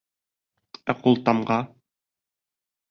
[0.93, 1.61] Ә ҡултамға?